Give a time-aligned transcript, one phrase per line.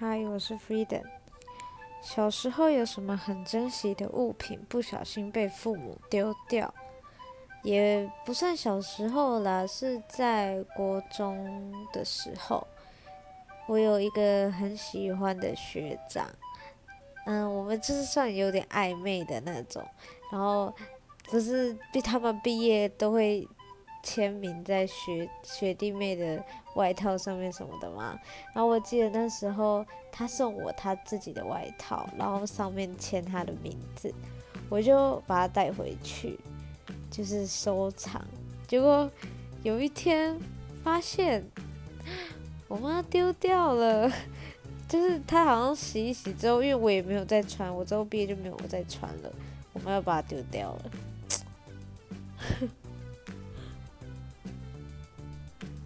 [0.00, 1.02] 嗨，我是 Freedom。
[2.00, 6.72] 小时候有什么很珍惜的物品，不小心被父母丢掉？
[7.64, 12.64] 也不算小时候啦，是在国中的时候。
[13.66, 16.30] 我有一个很喜欢的学长，
[17.26, 19.84] 嗯，我们就是算有点暧昧的那种。
[20.30, 20.72] 然后
[21.24, 23.44] 不是毕他们毕业都会
[24.02, 26.42] 签名在学学弟妹的
[26.74, 28.18] 外套上面什么的嘛。
[28.54, 34.12] 然后我记得那时候他送我他自己的外套，然后上面签他的名字，
[34.68, 36.38] 我就把它带回去，
[37.10, 38.24] 就是收藏。
[38.66, 39.10] 结果
[39.62, 40.38] 有一天
[40.82, 41.44] 发现
[42.68, 44.10] 我妈丢掉了，
[44.88, 49.32] 就是她好像洗一洗之后，因为我也没有再穿，我之后毕业就没有再穿了，
[49.72, 50.90] 我妈又把它丢掉了。